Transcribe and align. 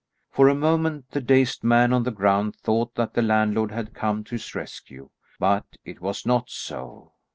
For 0.31 0.49
a 0.49 0.55
moment 0.55 1.11
the 1.11 1.21
dazed 1.21 1.63
man 1.63 1.93
on 1.93 2.01
the 2.01 2.09
ground 2.11 2.55
thought 2.55 2.95
that 2.95 3.13
the 3.13 3.21
landlord 3.21 3.69
had 3.69 3.93
come 3.93 4.23
to 4.23 4.31
his 4.31 4.55
rescue, 4.55 5.11
but 5.39 5.65
it 5.85 6.01
was 6.01 6.25
not 6.25 6.49
so. 6.49 7.13